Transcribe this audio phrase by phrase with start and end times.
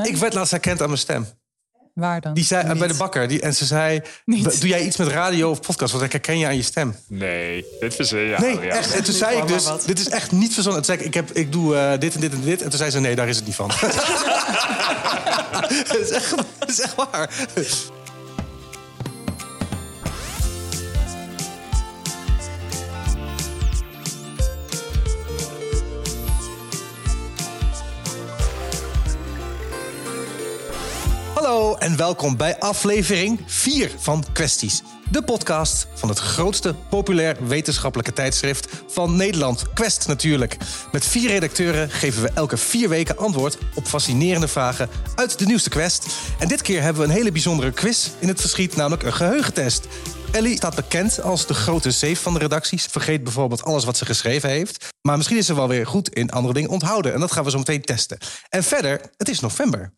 [0.00, 1.26] Ik werd laatst herkend aan mijn stem.
[1.94, 2.34] Waar dan?
[2.34, 3.28] Die zei, eh, bij de bakker.
[3.28, 4.60] Die, en ze zei, Niet.
[4.60, 5.92] doe jij iets met radio of podcast?
[5.92, 6.96] Want ik herken je aan je stem.
[7.08, 8.36] Nee, dit verzin je.
[8.38, 8.94] Nee, echt.
[8.94, 9.82] En toen zei ik dus, wat.
[9.86, 10.82] dit is echt niet verzonnen.
[10.82, 12.62] Toen zei ik, ik, heb, ik doe eh, dit en dit en dit.
[12.62, 13.70] En toen zei ze, nee, daar is het niet van.
[15.72, 17.30] Het is, echt, het is echt waar.
[31.52, 34.82] Hallo en welkom bij aflevering 4 van Kwesties.
[35.10, 39.72] De podcast van het grootste populair wetenschappelijke tijdschrift van Nederland.
[39.72, 40.56] Quest natuurlijk.
[40.92, 45.70] Met vier redacteuren geven we elke vier weken antwoord op fascinerende vragen uit de nieuwste
[45.70, 46.06] Quest.
[46.38, 49.86] En dit keer hebben we een hele bijzondere quiz in het verschiet, namelijk een geheugentest.
[50.30, 52.86] Ellie staat bekend als de grote zeef van de redacties.
[52.86, 54.88] Vergeet bijvoorbeeld alles wat ze geschreven heeft.
[55.02, 57.14] Maar misschien is ze wel weer goed in andere dingen onthouden.
[57.14, 58.18] En dat gaan we zo meteen testen.
[58.48, 59.92] En verder, het is november.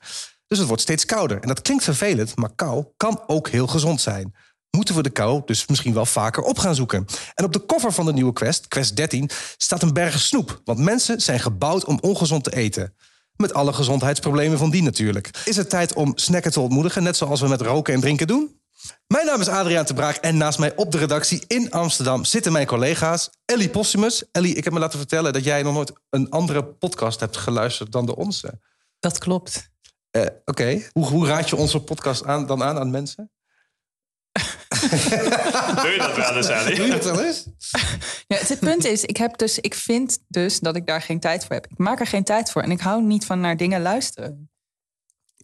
[0.47, 1.41] Dus het wordt steeds kouder.
[1.41, 4.35] En dat klinkt vervelend, maar kou kan ook heel gezond zijn.
[4.71, 7.07] Moeten we de kou dus misschien wel vaker op gaan zoeken.
[7.35, 10.61] En op de cover van de nieuwe Quest, Quest 13, staat een berg snoep.
[10.65, 12.95] Want mensen zijn gebouwd om ongezond te eten.
[13.37, 15.31] Met alle gezondheidsproblemen van die natuurlijk.
[15.45, 18.61] Is het tijd om snacken te ontmoedigen, net zoals we met roken en drinken doen?
[19.07, 22.53] Mijn naam is Adriaan de Braak en naast mij op de redactie in Amsterdam zitten
[22.53, 24.25] mijn collega's Ellie Possimus.
[24.33, 27.93] Ellie, ik heb me laten vertellen dat jij nog nooit een andere podcast hebt geluisterd
[27.93, 28.61] dan de onze.
[29.01, 29.73] Dat klopt.
[30.15, 33.31] Eh, Oké, hoe, hoe raad je onze podcast aan, dan aan aan mensen?
[35.83, 36.77] Doe je dat wel eens?
[36.77, 37.47] Doe je dat wel eens?
[38.27, 41.21] Ja, het, het punt is, ik, heb dus, ik vind dus dat ik daar geen
[41.21, 41.67] tijd voor heb.
[41.67, 44.51] Ik maak er geen tijd voor en ik hou niet van naar dingen luisteren.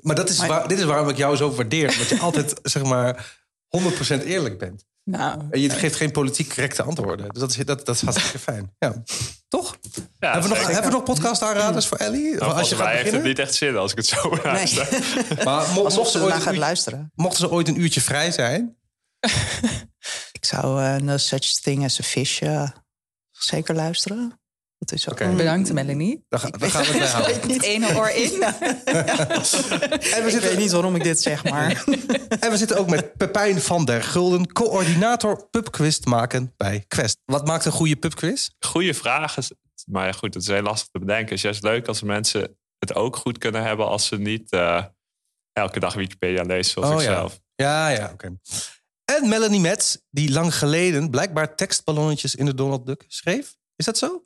[0.01, 1.99] Maar, dat is Maar- waar, dit is waarom ik jou zo waardeer.
[1.99, 4.85] Dat je altijd, zeg maar, 100% eerlijk bent.
[5.11, 7.29] Nou, En je geeft geen politiek correcte antwoorden.
[7.29, 8.75] Dus dat is, dat, dat is hartstikke fijn.
[8.79, 9.03] Ja.
[9.49, 9.77] Toch?
[10.19, 12.35] Ja, hebben, we nog, hebben we nog podcast aanraders voor Ellie?
[12.35, 13.29] Nou, als je volgens mij gaat heeft het beginnen?
[13.29, 14.79] niet echt zin als ik het zo Nee.
[15.45, 17.13] Maar mo- Alsof mochten, ze ooit gaat uurtje, luisteren.
[17.15, 18.77] mochten ze ooit een uurtje vrij zijn...
[20.33, 22.69] Ik zou eh No Such Thing as a Fish eh,
[23.31, 24.40] zeker luisteren.
[24.81, 26.25] Dat is ook bedankt Melanie.
[26.29, 27.53] Dan, ga, dan gaan we het bij houden.
[27.53, 28.43] Het ene oor in.
[30.11, 31.85] En we, Ik zitten, weet niet waarom ik dit zeg, maar...
[32.41, 34.53] en we zitten ook met Pepijn van der Gulden...
[34.53, 37.19] coördinator pubquiz maken bij Quest.
[37.25, 38.49] Wat maakt een goede pubquiz?
[38.59, 39.45] Goeie vragen.
[39.87, 41.25] Maar ja, goed, het is heel lastig te bedenken.
[41.25, 43.87] Het is juist leuk als mensen het ook goed kunnen hebben...
[43.87, 44.85] als ze niet eh,
[45.53, 47.15] elke dag Wikipedia lezen zoals Oh, ik ja.
[47.15, 47.41] zelf.
[47.55, 48.39] Ja, ja, oké.
[49.05, 53.57] En Melanie Metz, die lang geleden blijkbaar tekstballonnetjes in de Donald Duck schreef.
[53.77, 54.25] Is dat zo?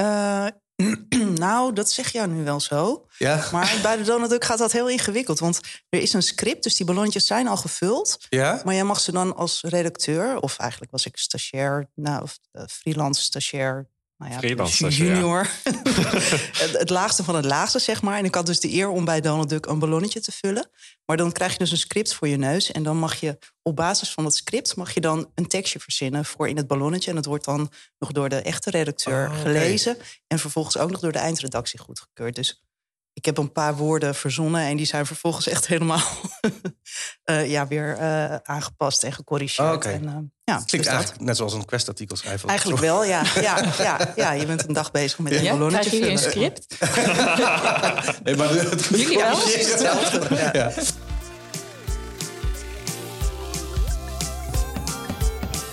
[0.00, 0.46] Eh,
[1.44, 3.06] nou, dat zeg jij nu wel zo.
[3.16, 3.48] Ja.
[3.52, 5.38] Maar bij de Duck gaat dat heel ingewikkeld.
[5.38, 8.16] Want er is een script, dus die ballonnetjes zijn al gevuld.
[8.28, 8.60] Ja?
[8.64, 10.40] Maar jij mag ze dan als redacteur...
[10.40, 13.88] of eigenlijk was ik stagiair, nou, of eh, freelance stagiair...
[14.18, 15.14] Nou ja, stagiair.
[15.14, 15.40] junior.
[16.62, 18.18] het, het laagste van het laagste, zeg maar.
[18.18, 20.70] En ik had dus de eer om bij Donald Duck een ballonnetje te vullen.
[21.04, 22.72] Maar dan krijg je dus een script voor je neus.
[22.72, 24.76] En dan mag je op basis van dat script...
[24.76, 27.10] mag je dan een tekstje verzinnen voor in het ballonnetje.
[27.10, 29.96] En dat wordt dan nog door de echte redacteur Oh, gelezen.
[30.26, 32.34] En vervolgens ook nog door de eindredactie goedgekeurd.
[32.34, 32.62] Dus
[33.18, 34.60] ik heb een paar woorden verzonnen...
[34.60, 36.00] en die zijn vervolgens echt helemaal
[37.24, 39.68] eh, ja, weer eh, aangepast en gecorrigeerd.
[39.68, 39.88] Oh, oké.
[39.88, 40.14] En, eh,
[40.44, 40.94] ja, Klinkt dus dat.
[40.94, 42.48] eigenlijk net zoals een questartikel schrijven.
[42.48, 43.22] Eigenlijk wel, ja.
[43.40, 44.32] Ja, ja, ja.
[44.32, 46.66] Je bent een dag bezig met een Ja, krijgen jullie een script?
[48.24, 49.30] Nee, maar de- het Jullie wel?
[49.32, 50.50] corrigeert het Hetzelfde, ja.
[50.52, 50.72] Ja.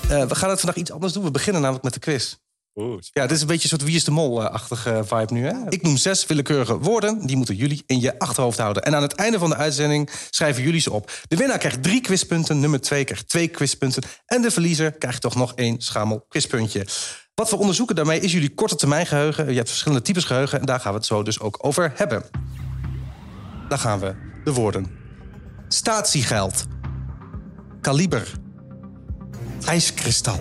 [0.10, 1.24] Eh, we gaan het vandaag iets anders doen.
[1.24, 2.36] We beginnen namelijk met de quiz.
[2.76, 5.46] Ja, dit is een beetje een soort Wie is de Mol-achtige vibe nu.
[5.46, 5.54] Hè?
[5.70, 7.26] Ik noem zes willekeurige woorden.
[7.28, 8.84] Die moeten jullie in je achterhoofd houden.
[8.84, 11.12] En aan het einde van de uitzending schrijven jullie ze op.
[11.28, 12.60] De winnaar krijgt drie quizpunten.
[12.60, 14.04] Nummer twee krijgt twee quizpunten.
[14.26, 16.88] En de verliezer krijgt toch nog één schamel quizpuntje.
[17.36, 19.50] Wat we onderzoeken daarmee is jullie korte termijn geheugen.
[19.50, 20.60] Je hebt verschillende types geheugen.
[20.60, 22.24] En daar gaan we het zo dus ook over hebben.
[23.70, 24.16] Daar gaan we.
[24.44, 24.88] De woorden.
[25.68, 26.66] Statiegeld.
[27.82, 28.32] Kaliber.
[29.66, 30.40] IJskristal.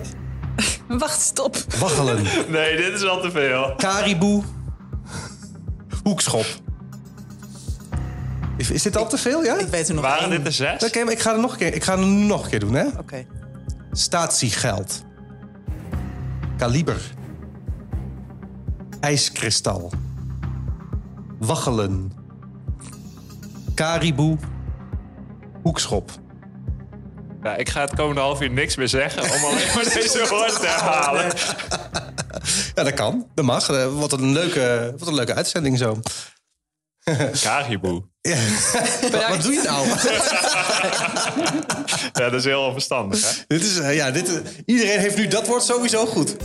[0.99, 1.57] Wacht, stop.
[1.79, 2.23] Waggelen.
[2.49, 3.75] Nee, dit is al te veel.
[3.77, 4.43] Kariboe.
[6.03, 6.47] Hoekschop.
[8.57, 9.59] Is, is dit al te veel, ja?
[9.59, 10.31] Ik weet er nog Waren één.
[10.37, 10.85] dit er zes?
[10.85, 12.75] Oké, maar ik ga er nog een keer, ik ga er nog een keer doen,
[12.75, 12.87] hè?
[12.99, 13.27] Oké.
[13.93, 15.03] Statiegeld.
[16.57, 17.01] Kaliber.
[19.01, 19.93] IJskristal.
[21.39, 22.13] Waggelen.
[23.75, 24.37] Kariboe.
[25.63, 26.11] Hoekschop.
[27.45, 29.23] Ja, ik ga het komende half uur niks meer zeggen...
[29.23, 31.33] om alleen maar deze woorden te herhalen.
[32.75, 33.27] Ja, dat kan.
[33.35, 33.69] Dat mag.
[33.69, 36.01] Eh, Wat een leuke, wat een leuke uitzending zo.
[37.43, 38.03] Kariboe.
[38.21, 38.37] Ja.
[39.11, 39.87] Wat, wat doe je nou?
[42.13, 43.43] Ja, dat is heel onverstandig, hè?
[43.47, 46.37] dit is, eh, ja, dit, eh, iedereen heeft nu dat woord sowieso goed.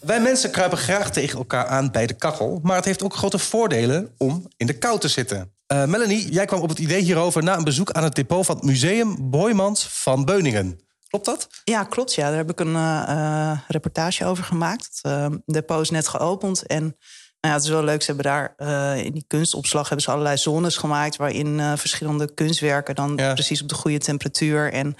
[0.00, 3.38] Wij mensen kruipen graag tegen elkaar aan bij de kachel, maar het heeft ook grote
[3.38, 5.52] voordelen om in de kou te zitten.
[5.72, 8.56] Uh, Melanie, jij kwam op het idee hierover na een bezoek aan het depot van
[8.56, 10.80] het Museum Boymans van Beuningen.
[11.08, 11.48] Klopt dat?
[11.64, 12.14] Ja, klopt.
[12.14, 12.28] Ja.
[12.28, 14.98] Daar heb ik een uh, reportage over gemaakt.
[15.02, 16.96] Het depot is net geopend en nou
[17.40, 18.02] ja, het is wel leuk.
[18.02, 18.54] Ze hebben daar
[18.96, 23.74] in die kunstopslag hebben ze allerlei zones gemaakt waarin verschillende kunstwerken dan precies op de
[23.74, 24.94] goede temperatuur en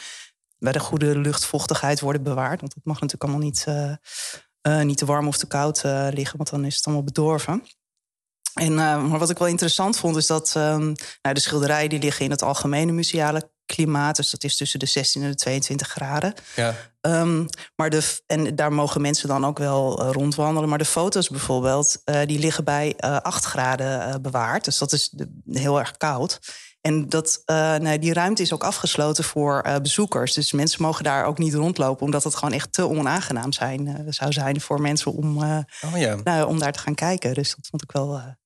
[0.58, 2.60] bij de goede luchtvochtigheid worden bewaard.
[2.60, 3.66] Want dat mag natuurlijk allemaal niet,
[4.86, 5.82] niet te warm of te koud
[6.12, 7.62] liggen, want dan is het allemaal bedorven.
[8.54, 11.98] En, uh, maar wat ik wel interessant vond, is dat um, nou, de schilderijen die
[11.98, 14.16] liggen in het algemene museale klimaat.
[14.16, 16.34] Dus dat is tussen de 16 en de 22 graden.
[16.56, 16.74] Ja.
[17.00, 20.68] Um, maar de, en daar mogen mensen dan ook wel rondwandelen.
[20.68, 24.64] Maar de foto's bijvoorbeeld, die liggen bij 8 graden bewaard.
[24.64, 26.38] Dus dat is de, heel erg koud.
[26.80, 30.34] En dat, uh, nee, die ruimte is ook afgesloten voor uh, bezoekers.
[30.34, 33.94] Dus mensen mogen daar ook niet rondlopen, omdat het gewoon echt te onaangenaam zijn, uh,
[34.08, 35.62] zou zijn voor mensen om, oh,
[35.94, 36.16] ja.
[36.24, 37.34] nou, om daar te gaan kijken.
[37.34, 38.38] Dus dat vond ik wel.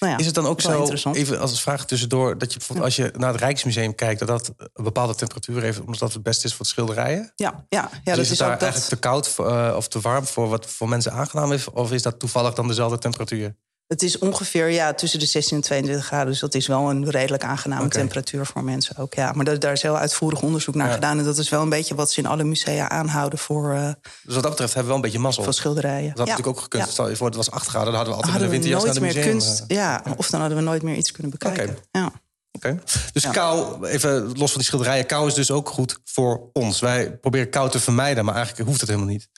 [0.00, 2.96] Nou ja, is het dan ook zo, even als vraag tussendoor, dat je bijvoorbeeld als
[2.96, 6.46] je naar het Rijksmuseum kijkt, dat dat een bepaalde temperatuur heeft, omdat dat het beste
[6.46, 7.32] is voor het schilderijen?
[7.36, 8.88] Ja, ja, ja dus dat is, het daar eigenlijk dat...
[8.88, 11.70] te koud voor, of te warm voor wat voor mensen aangenaam is?
[11.70, 13.56] Of is dat toevallig dan dezelfde temperatuur?
[13.88, 16.26] Het is ongeveer ja, tussen de 16 en 22 graden.
[16.26, 19.14] Dus dat is wel een redelijk aangename temperatuur voor mensen ook.
[19.14, 19.32] Ja.
[19.32, 21.18] Maar daar, daar is heel uitvoerig onderzoek naar gedaan.
[21.18, 23.74] En dat is wel een beetje wat ze in alle musea aanhouden voor.
[23.74, 23.84] Uh,
[24.22, 25.44] dus wat dat betreft hebben we wel een beetje mazzel.
[25.44, 26.08] Voor schilderijen.
[26.08, 26.88] Dat had natuurlijk ook gekund.
[26.88, 29.00] Stel je voor, het was 8 graden, dan hadden we altijd hadden in de winter
[29.00, 29.64] nooit meer kunst.
[29.66, 29.76] Eh.
[29.76, 31.76] Ja, of dan hadden we nooit meer iets kunnen bekijken.
[31.90, 32.12] Ja.
[32.52, 32.78] Oké.
[33.12, 36.80] Dus kou, even los van die schilderijen, kou is dus ook goed voor ons.
[36.80, 39.28] Wij proberen kou te vermijden, maar eigenlijk hoeft het helemaal niet.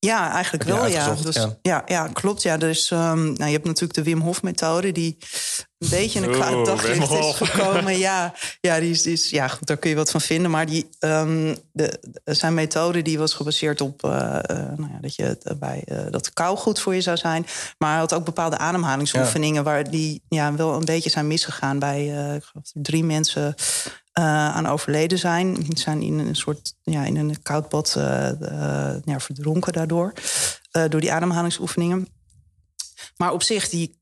[0.00, 1.14] Ja, eigenlijk wel, ja.
[1.14, 1.82] Dus, ja.
[1.86, 2.08] ja.
[2.12, 2.42] klopt.
[2.42, 2.56] Ja.
[2.56, 4.92] Dus um, nou, je hebt natuurlijk de Wim Hof methode...
[4.92, 5.16] die
[5.78, 7.98] een beetje in een kwaad daglicht is gekomen.
[7.98, 10.50] Ja, ja, die is, die is, ja, goed, daar kun je wat van vinden.
[10.50, 14.10] Maar die, um, de, zijn methode die was gebaseerd op uh,
[14.50, 17.46] nou ja, dat, je, bij, uh, dat de kou goed voor je zou zijn.
[17.78, 19.64] Maar hij had ook bepaalde ademhalingsoefeningen...
[19.64, 22.40] waar die ja, wel een beetje zijn misgegaan bij uh,
[22.72, 23.54] drie mensen...
[24.18, 24.24] Uh,
[24.56, 25.54] aan overleden zijn.
[25.54, 28.30] Die zijn in een soort ja, in een koud bad uh,
[29.04, 30.12] ja, verdronken daardoor.
[30.70, 32.08] door die ademhalingsoefeningen.
[33.16, 34.00] Maar op zich, die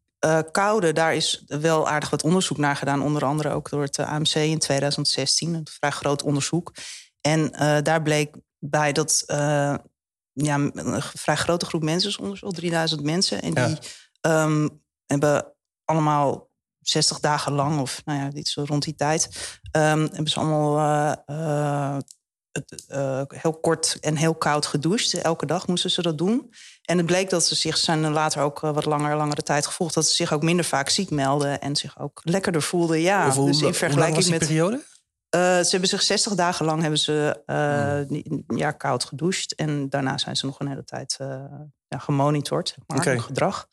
[0.53, 3.03] koude, daar is wel aardig wat onderzoek naar gedaan.
[3.03, 5.55] Onder andere ook door het AMC in 2016.
[5.55, 6.73] Een vrij groot onderzoek.
[7.21, 7.51] En
[7.83, 9.25] daar bleek bij dat
[10.37, 13.43] ja, een vrij grote groep mensen, soms wel 3000 mensen.
[13.43, 13.79] En die
[14.21, 15.53] um, hebben
[15.85, 16.46] allemaal
[16.88, 19.29] 60 dagen lang, of nou ja, iets rond die tijd,
[19.73, 20.79] um, hebben ze allemaal
[21.29, 21.99] uh,
[22.88, 25.15] uh, heel kort en heel koud gedoucht.
[25.15, 26.53] Elke dag moesten ze dat doen.
[26.83, 30.09] En het bleek dat ze zich zijn later ook wat langer, langere tijd gevolgd, dat
[30.09, 33.00] ze zich ook minder vaak ziek melden en zich ook lekkerder voelden.
[33.00, 34.38] Ja, hoe, dus in vergelijking met.
[34.38, 34.85] Periode?
[35.31, 38.59] ze hebben zich 60 dagen lang hebben ze hmm.
[38.59, 39.55] ja, koud gedoucht.
[39.55, 41.17] En daarna zijn ze nog een hele tijd
[41.88, 43.19] ja, gemonitord, maar, okay.
[43.19, 43.69] gedrag.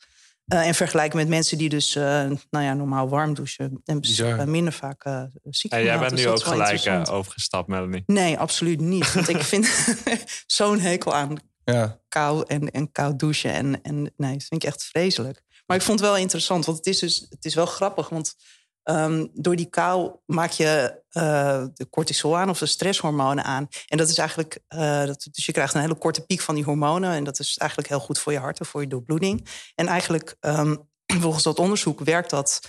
[0.48, 2.04] Uh, en vergelijken met mensen die dus uh,
[2.50, 3.82] nou ja, normaal warm douchen.
[3.86, 8.04] En uh, minder vaak uh, ziek En jij bent dus nu ook gelijk overgestapt, Melanie?
[8.06, 9.14] Nee, absoluut niet.
[9.14, 9.96] Want ik vind
[10.46, 12.00] zo'n hekel aan ja.
[12.08, 13.54] kou en, en koud douchen.
[13.54, 15.44] En, en nee, dat vind ik echt vreselijk.
[15.66, 18.10] Maar ik vond het wel interessant, want het is, dus, het is wel grappig.
[18.10, 18.36] Want
[18.84, 23.68] Um, door die kou maak je uh, de cortisol aan of de stresshormonen aan.
[23.88, 26.64] En dat is eigenlijk, uh, dat, dus je krijgt een hele korte piek van die
[26.64, 27.12] hormonen.
[27.12, 29.48] En dat is eigenlijk heel goed voor je hart en voor je doorbloeding.
[29.76, 30.90] En eigenlijk, um,
[31.22, 32.60] volgens dat onderzoek, werkt dat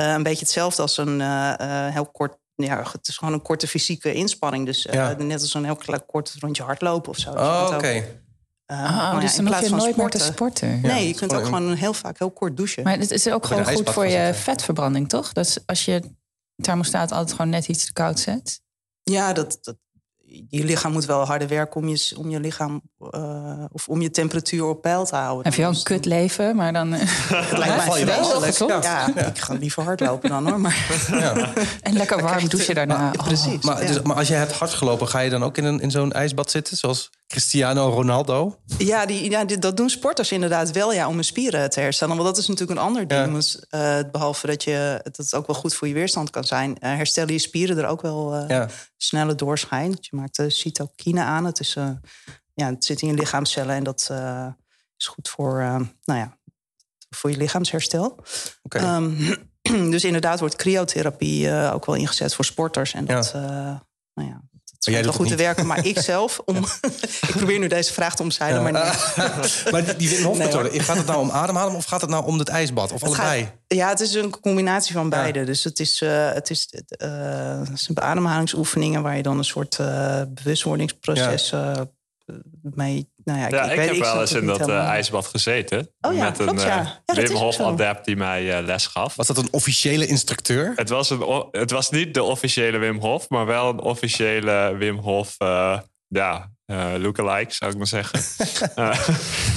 [0.00, 1.20] uh, een beetje hetzelfde als een
[1.90, 2.40] heel kort.
[2.54, 4.66] Ja, het is gewoon een korte fysieke inspanning.
[4.66, 5.14] Dus ja.
[5.18, 7.30] net als een heel kort rondje hardlopen of zo.
[7.30, 8.20] Oh, oké.
[8.66, 10.80] Uh, oh, dus dan hoef je nooit meer te sporten.
[10.80, 12.82] Nee, je kunt ook gewoon heel vaak heel kort douchen.
[12.82, 15.32] Maar het is ook gewoon goed voor je vetverbranding, toch?
[15.32, 16.02] Dat als je
[16.56, 18.60] thermostaat altijd gewoon net iets te koud zet.
[19.02, 19.76] Ja, dat, dat,
[20.48, 24.10] je lichaam moet wel harder werken om je, om je lichaam uh, of om je
[24.10, 25.44] temperatuur op peil te houden.
[25.44, 26.92] Heb je wel een kut leven, maar dan.
[26.92, 29.10] het lijkt mij wel ja.
[29.14, 30.60] ja, ik ga liever hardlopen dan hoor.
[30.60, 31.06] Maar...
[31.10, 31.52] Ja.
[31.80, 33.06] en lekker warm douchen daarna.
[33.06, 33.24] Oh.
[33.24, 33.64] Precies.
[33.64, 35.90] Maar, dus, maar als je hebt hard gelopen, ga je dan ook in, een, in
[35.90, 38.58] zo'n ijsbad zitten, zoals Cristiano Ronaldo?
[38.78, 42.14] Ja, die, ja die, dat doen sporters inderdaad wel, ja, om hun spieren te herstellen.
[42.14, 43.34] Want dat is natuurlijk een ander ding.
[43.34, 46.70] Dus, uh, behalve dat, je, dat het ook wel goed voor je weerstand kan zijn,
[46.70, 48.64] uh, herstellen je spieren er ook wel uh,
[48.96, 49.96] sneller doorschijn.
[50.00, 51.44] Je maakt de cytokine aan.
[51.44, 51.74] Het, is,
[52.54, 54.10] ja, het zit in je lichaamcellen en dat
[54.96, 55.58] is goed voor,
[56.04, 56.38] nou ja,
[57.10, 58.18] voor je lichaamsherstel.
[58.62, 58.96] Okay.
[58.96, 59.34] Um,
[59.90, 62.94] dus inderdaad wordt cryotherapie ook wel ingezet voor sporters.
[62.94, 63.32] En dat,
[64.14, 64.42] nou ja,
[64.84, 66.40] het jij wel goed te werken, maar ik zelf...
[66.44, 66.56] Om,
[67.28, 68.82] ik probeer nu deze vraag te omzeilen, maar nee.
[69.72, 71.74] maar die Wim Hof methode, gaat het nou om ademhalen...
[71.74, 73.42] of gaat het nou om het ijsbad, of het allebei?
[73.42, 75.44] Gaat, ja, het is een combinatie van beide.
[75.44, 79.02] Dus het is, uh, het, is, uh, het zijn beademhalingsoefeningen...
[79.02, 81.52] waar je dan een soort uh, bewustwordingsproces
[82.62, 83.10] mee.
[83.24, 84.86] Nou ja, ik, Ja, ik ik, weet, heb ik wel eens in dat eh, helemaal.
[84.86, 85.88] ijsbad gezeten.
[86.00, 87.64] Oh ja, met een klopt, eh, Ja, Wim Hof zo.
[87.64, 89.14] adept die mij eh, les gaf.
[89.14, 90.72] Was dat een officiële instructeur?
[90.76, 94.98] Het was, een, het was niet de officiële Wim Hof, maar wel een officiële Wim
[94.98, 98.20] Hof, eh, ja, eh lookalike zou ik maar zeggen.
[98.74, 99.08] Eh,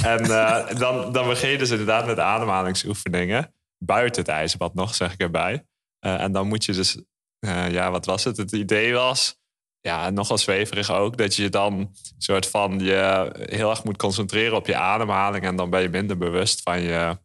[0.04, 3.54] en eh, dan, dan begin je dus inderdaad met ademhalingsoefeningen.
[3.78, 5.66] Buiten het ijsbad nog, zeg ik erbij.
[6.00, 6.98] Eh, en dan moet je dus,
[7.40, 8.38] eh, ja, wat was het?
[8.38, 9.38] Het idee was,
[9.86, 14.68] ja, nogal zweverig ook, dat je dan soort van je heel erg moet concentreren op
[14.68, 15.46] je ademhaling.
[15.46, 17.18] En dan ben je minder bewust van, je,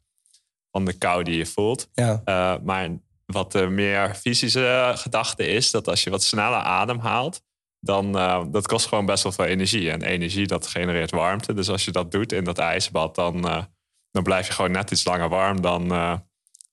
[0.71, 1.89] van de kou die je voelt.
[1.93, 2.23] Ja.
[2.25, 2.89] Uh, maar
[3.27, 7.43] wat de meer fysische gedachte is, dat als je wat sneller ademhaalt,
[7.79, 9.91] dan uh, dat kost gewoon best wel veel energie.
[9.91, 11.55] En energie dat genereert warmte.
[11.55, 13.63] Dus als je dat doet in dat ijsbad, dan, uh,
[14.11, 15.93] dan blijf je gewoon net iets langer warm dan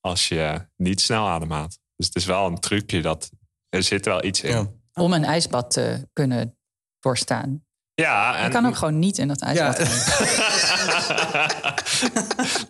[0.01, 1.79] als je niet snel ademhaalt.
[1.95, 3.29] Dus het is wel een trucje dat
[3.69, 4.51] er zit wel iets in.
[4.51, 4.71] Ja.
[4.97, 6.57] Om een ijsbad te kunnen
[6.99, 7.65] doorstaan.
[8.01, 8.43] Ja, en...
[8.43, 9.77] Je kan ook gewoon niet in dat ijsbad.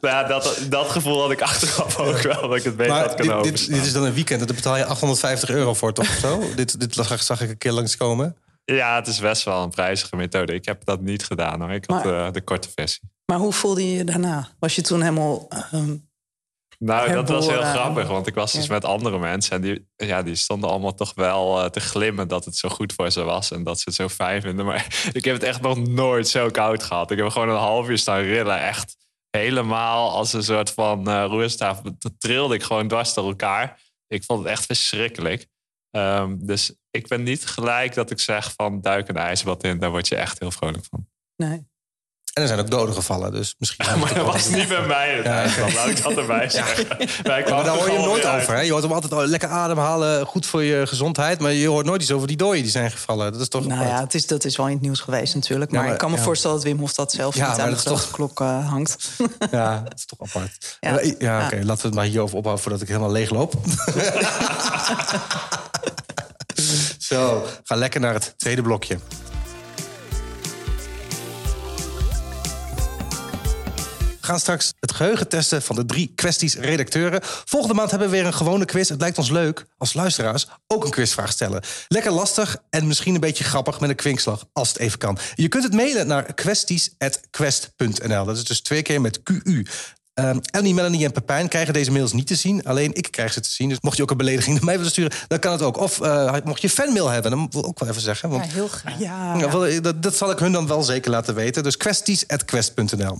[0.01, 3.15] ja, dat, dat gevoel had ik achteraf ook wel, dat ik het beter maar had
[3.15, 6.05] kunnen dit, dit, dit, is dan een weekend, daar betaal je 850 euro voor, toch?
[6.07, 6.43] Zo?
[6.55, 8.37] dit, dit zag ik een keer langskomen.
[8.65, 10.53] Ja, het is best wel een prijzige methode.
[10.53, 11.71] Ik heb dat niet gedaan hoor.
[11.71, 13.01] Ik had uh, de korte versie.
[13.25, 14.47] Maar hoe voelde je je daarna?
[14.59, 15.47] Was je toen helemaal...
[15.49, 15.95] ehm,
[16.77, 18.73] Nou, dat was heel grappig, want ik was dus Ja.
[18.73, 22.45] met andere mensen en die, ja, die stonden allemaal toch wel eh, te glimmen dat
[22.45, 24.65] het zo goed voor ze was en dat ze het zo fijn vinden.
[24.65, 27.11] Maar ik heb het echt nog nooit zo koud gehad.
[27.11, 28.95] Ik heb gewoon een half uur staan rillen, echt
[29.29, 31.81] helemaal als een soort van eh roerstaaf.
[31.81, 33.79] Dat trilde ik gewoon dwars door elkaar.
[34.07, 35.47] Ik vond het echt verschrikkelijk.
[35.91, 39.89] Ehm, dus ik ben niet gelijk dat ik zeg van duik een ijsbad in, daar
[39.89, 41.07] word je echt heel vrolijk van.
[41.35, 41.67] nee.
[42.37, 43.99] En er zijn ook doden gevallen, dus misschien...
[43.99, 46.85] Maar dat was niet bij mij het ijsbad, laat ik dat erbij zeggen.
[47.23, 48.53] Ja, maar daar hoor je hem nooit over.
[48.53, 48.61] Hè?
[48.61, 51.39] Je hoort hem altijd oh, lekker ademhalen, goed voor je gezondheid.
[51.39, 53.31] Maar je hoort nooit iets over die dooien die zijn gevallen.
[53.31, 55.71] Dat is toch Nou ja, het is, dat is wel in het nieuws geweest natuurlijk.
[55.71, 56.23] Maar, maar- ik kan me ja.
[56.23, 58.97] voorstellen dat Wim Hof dat zelf Ja, niet aan dat is dezelfde klok eh, hangt.
[59.51, 60.51] Ja, dat is toch apart.
[60.79, 60.89] Ja.
[60.89, 61.45] Ja, ja, Ja.
[61.45, 63.53] oké, laten we het maar hierover ophouden voordat ik helemaal leeg loop.
[66.97, 68.97] Zo, ga lekker naar het tweede blokje.
[74.27, 77.19] Gaan straks het geheugen testen van de drie kwesties redacteuren.
[77.23, 78.89] Volgende maand hebben we weer een gewone quiz.
[78.89, 81.63] Het lijkt ons leuk als luisteraars ook een quizvraag stellen.
[81.87, 85.17] Lekker lastig en misschien een beetje grappig met een kwinkslag als het even kan.
[85.35, 88.25] Je kunt het mailen naar kwesties.quest.nl.
[88.25, 89.65] Dat is dus twee keer met QU.
[90.19, 92.63] Um, Ellie, Melanie en Pepijn krijgen deze mails niet te zien.
[92.63, 93.69] Alleen ik krijg ze te zien.
[93.69, 95.77] Dus mocht je ook een belediging naar mij willen sturen, dan kan het ook.
[95.77, 98.29] Of uh, mocht je fanmail hebben, dan wil ik ook wel even zeggen.
[98.29, 98.99] Want Ja, heel graag.
[98.99, 101.63] Ja, ja, wel, dat, dat zal ik hun dan wel zeker laten weten.
[101.63, 103.17] Dus kwesties.quest.nl.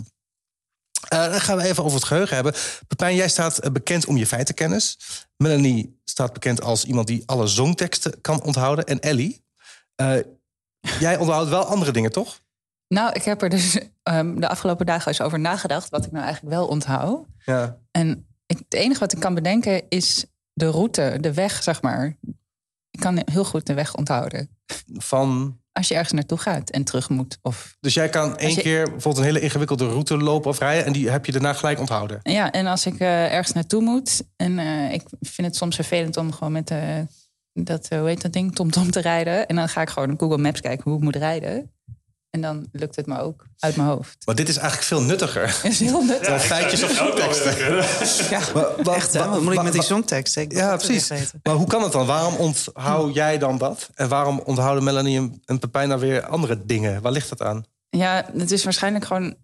[1.13, 2.54] Uh, dan gaan we even over het geheugen hebben.
[2.88, 4.98] Pepijn, jij staat uh, bekend om je feitenkennis.
[5.38, 8.86] Melanie staat bekend als iemand die alle zongteksten kan onthouden.
[8.86, 9.46] En Ellie,
[10.01, 10.16] uh,
[11.00, 12.39] jij onthoudt wel andere dingen, toch?
[12.88, 15.89] Nou, ik heb er dus um, de afgelopen dagen eens over nagedacht...
[15.89, 17.25] wat ik nou eigenlijk wel onthoud.
[17.46, 17.77] Ja.
[17.92, 22.18] En ik, het enige wat ik kan bedenken is de route, de weg, zeg maar.
[22.89, 24.58] Ik kan heel goed de weg onthouden.
[24.94, 25.60] Van...
[25.78, 27.38] Als je ergens naartoe gaat en terug moet.
[27.42, 27.76] Of...
[27.80, 28.62] Dus jij kan één je...
[28.62, 30.86] keer bijvoorbeeld een hele ingewikkelde route lopen of rijden...
[30.86, 32.20] en die heb je daarna gelijk onthouden?
[32.24, 34.24] Ja, en als ik uh, ergens naartoe moet...
[34.36, 36.80] en uh, ik vind het soms vervelend om gewoon met uh,
[37.54, 39.48] dat, hoe heet dat ding, TomTom te rijden...
[39.48, 41.72] en dan ga ik gewoon op Google Maps kijken hoe ik moet rijden...
[42.30, 44.26] En dan lukt het me ook uit mijn hoofd.
[44.26, 45.60] Maar dit is eigenlijk veel nuttiger.
[45.64, 46.28] is heel nuttig.
[46.28, 47.58] Dan feitjes of zongteksten.
[48.30, 49.30] Ja, maar, maar, echt hè?
[49.30, 50.42] Wat moet ik met die zongteksten?
[50.42, 51.32] Ik ja, precies.
[51.44, 52.06] Maar hoe kan het dan?
[52.06, 53.90] Waarom onthoud jij dan dat?
[53.96, 57.02] En waarom onthouden Melanie en, en Pepijn dan weer andere dingen?
[57.02, 57.66] Waar ligt dat aan?
[57.90, 59.36] Ja, het is waarschijnlijk gewoon...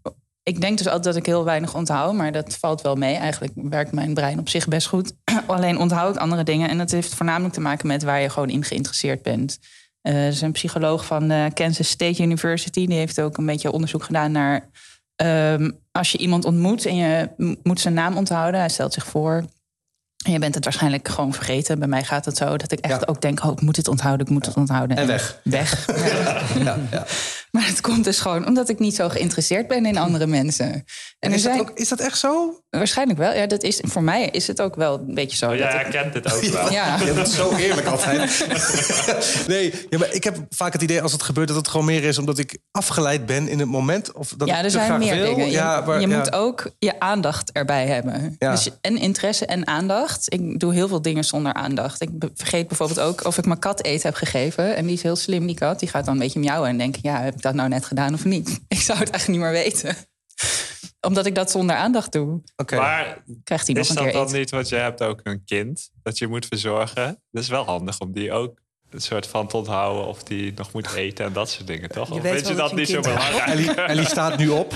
[0.43, 3.15] Ik denk dus altijd dat ik heel weinig onthoud, maar dat valt wel mee.
[3.15, 5.13] Eigenlijk werkt mijn brein op zich best goed.
[5.47, 6.69] Alleen onthoud ik andere dingen.
[6.69, 9.59] En dat heeft voornamelijk te maken met waar je gewoon in geïnteresseerd bent.
[10.03, 12.85] Uh, er is een psycholoog van uh, Kansas State University.
[12.85, 14.69] Die heeft ook een beetje onderzoek gedaan naar...
[15.15, 17.29] Um, als je iemand ontmoet en je
[17.63, 18.59] moet zijn naam onthouden...
[18.59, 19.45] hij stelt zich voor
[20.25, 21.79] en je bent het waarschijnlijk gewoon vergeten.
[21.79, 23.05] Bij mij gaat het zo dat ik echt ja.
[23.05, 23.43] ook denk...
[23.43, 24.97] oh, ik moet het onthouden, ik moet het onthouden.
[24.97, 25.39] En weg.
[25.43, 25.85] Weg.
[26.63, 27.05] Ja, ja.
[27.55, 30.65] Maar het komt dus gewoon omdat ik niet zo geïnteresseerd ben in andere mensen.
[30.65, 30.83] En,
[31.19, 31.57] en is, zijn...
[31.57, 32.59] dat ook, is dat echt zo?
[32.69, 33.33] Waarschijnlijk wel.
[33.33, 35.49] Ja, dat is, voor mij is het ook wel een beetje zo.
[35.49, 36.71] Oh, jij herkent het ook wel.
[36.71, 36.97] Ja.
[37.05, 38.47] Je bent zo eerlijk altijd.
[39.47, 42.03] nee, ja, maar ik heb vaak het idee als het gebeurt dat het gewoon meer
[42.03, 44.13] is omdat ik afgeleid ben in het moment.
[44.13, 45.25] Of dat ja, ik er zijn graag meer wil.
[45.25, 45.45] dingen.
[45.45, 46.17] Je, ja, maar, je ja.
[46.17, 48.35] moet ook je aandacht erbij hebben.
[48.39, 48.51] Ja.
[48.51, 50.33] Dus en interesse en aandacht.
[50.33, 52.01] Ik doe heel veel dingen zonder aandacht.
[52.01, 54.75] Ik vergeet bijvoorbeeld ook of ik mijn kat eten heb gegeven.
[54.75, 55.79] En die is heel slim, die kat.
[55.79, 56.99] Die gaat dan een beetje miauwen en denken...
[57.03, 58.59] ja, heb ik dat nou net gedaan of niet?
[58.67, 59.95] Ik zou het eigenlijk niet meer weten.
[61.01, 62.41] Omdat ik dat zonder aandacht doe.
[62.55, 62.79] Okay.
[62.79, 64.39] Maar krijgt hij is nog een dat keer dan eten.
[64.39, 67.21] niet, want je hebt ook een kind dat je moet verzorgen.
[67.31, 70.73] Dat is wel handig om die ook een soort van te onthouden of die nog
[70.73, 72.07] moet eten en dat soort dingen, toch?
[72.07, 73.45] Je Of weet weet je dat dat niet zo belangrijk?
[73.45, 74.73] Ellie, Ellie staat nu op,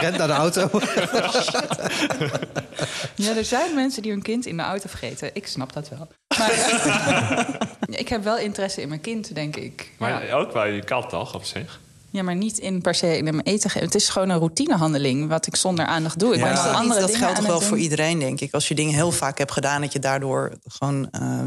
[0.00, 0.70] rent naar de auto.
[3.14, 5.30] Ja, er zijn mensen die hun kind in de auto vergeten.
[5.32, 6.08] Ik snap dat wel.
[6.38, 6.50] Maar
[8.02, 9.92] ik heb wel interesse in mijn kind, denk ik.
[9.98, 10.34] Maar ja.
[10.34, 11.80] ook wel je kat, toch, op zich?
[12.10, 13.86] Ja, maar niet in per se in hem eten geven.
[13.86, 16.32] Het is gewoon een routinehandeling wat ik zonder aandacht doe.
[16.34, 16.44] Ik Ja.
[16.44, 17.78] ben Maar dat, niet, dat dingen geldt toch wel voor doen.
[17.84, 18.52] iedereen, denk ik.
[18.54, 21.10] Als je dingen heel vaak hebt gedaan, dat je daardoor gewoon...
[21.10, 21.46] eh,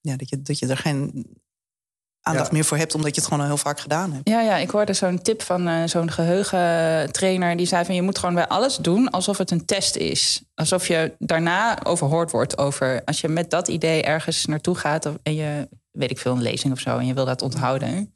[0.00, 1.26] ja, dat, je, dat je er geen
[2.20, 2.52] aandacht Ja.
[2.52, 2.94] meer voor hebt...
[2.94, 4.28] omdat je het gewoon al heel vaak gedaan hebt.
[4.28, 7.56] Ja, ja, ik hoorde zo'n tip van eh, zo'n geheugentrainer.
[7.56, 10.42] Die zei van je moet gewoon bij alles doen alsof het een test is.
[10.54, 13.02] Alsof je daarna overhoord wordt over...
[13.04, 15.06] als je met dat idee ergens naartoe gaat...
[15.06, 16.98] Of, en je, weet ik veel, een lezing of zo...
[16.98, 18.14] en je wil dat onthouden...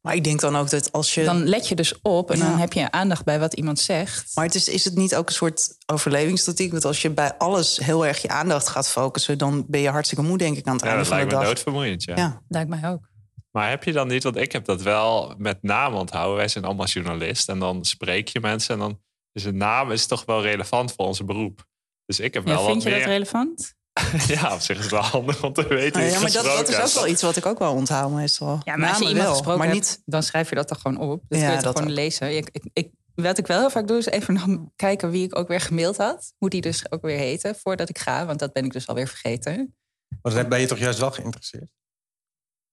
[0.00, 1.24] Maar ik denk dan ook dat als je...
[1.24, 4.30] dan let je dus op en dan heb je aandacht bij wat iemand zegt.
[4.34, 6.70] Maar het is, is het niet ook een soort overlevingstatiek?
[6.70, 9.38] Want als je bij alles heel erg je aandacht gaat focussen...
[9.38, 11.40] dan ben je hartstikke moe, denk ik, aan het Ja, einde dat van de lijkt
[11.40, 11.54] me dag.
[11.54, 12.16] doodvermoeiend, ja.
[12.16, 12.42] Ja.
[12.48, 13.08] Lijkt mij ook.
[13.50, 16.36] Maar heb je dan niet, want ik heb dat wel met naam onthouden.
[16.36, 19.00] Wij zijn allemaal journalist en dan spreek je mensen en dan
[19.32, 21.66] is een naam is toch wel relevant voor onze beroep.
[22.06, 22.98] Dus ik heb wel Ja, wat vind je meer...
[22.98, 23.74] dat relevant?
[24.26, 26.80] ja, op zich is het wel handig om te weten ja, maar dat, dat is
[26.80, 28.60] ook wel iets wat ik ook wel onthoud meestal.
[28.64, 30.02] Ja, maar als je Namen iemand wel, gesproken maar hebt, niet...
[30.04, 31.22] dan schrijf je dat toch gewoon op.
[31.28, 31.98] Dat Ja, kun je toch dat gewoon ook.
[31.98, 32.36] lezen.
[32.36, 34.46] Ik, ik, ik, wat ik wel heel vaak doe, is even nog
[34.76, 36.32] kijken wie ik ook weer gemaild had.
[36.38, 38.26] Hoe die dus ook weer heette, voordat ik ga.
[38.26, 39.74] Want dat ben ik dus alweer vergeten.
[40.22, 41.70] Maar dan ben je toch juist wel geïnteresseerd?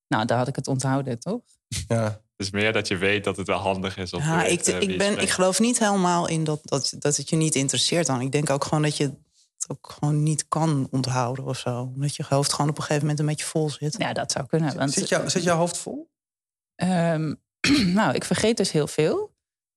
[0.08, 1.42] Nou, daar had ik het onthouden, toch?
[1.88, 2.04] Ja.
[2.04, 4.10] Het is meer dat je weet dat het wel handig is.
[4.10, 7.56] Ja, ik, ik, ben, ik geloof niet helemaal in dat, dat, dat het je niet
[7.56, 8.22] interesseert dan.
[8.22, 9.12] Ik denk ook gewoon dat je
[9.70, 11.82] ook gewoon niet kan onthouden of zo.
[11.82, 13.96] Omdat je hoofd gewoon op een gegeven moment een beetje vol zit.
[13.98, 14.76] Ja, dat zou kunnen.
[14.78, 16.10] Want, Zit, jou, zit jouw hoofd vol?
[16.76, 17.34] Ehm,
[18.00, 19.30] nou, ik vergeet dus heel veel.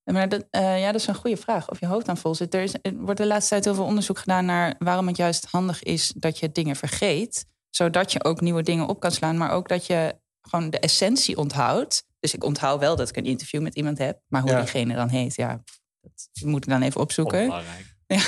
[0.05, 1.71] Maar dat, eh, ja, dat is een goede vraag.
[1.71, 2.55] Of je hoofd aan vol zit.
[2.55, 5.45] Er, is, er wordt de laatste tijd heel veel onderzoek gedaan naar waarom het juist
[5.51, 7.47] handig is dat je dingen vergeet.
[7.71, 9.37] Zodat je ook nieuwe dingen op kan slaan.
[9.37, 12.07] Maar ook dat je gewoon de essentie onthoudt.
[12.21, 14.21] Dus ik onthoud wel dat ik een interview met iemand heb.
[14.29, 14.59] Maar hoe Ja.
[14.59, 15.63] diegene dan heet, ja,
[16.01, 17.43] dat moet ik dan even opzoeken.
[17.43, 17.63] Ja.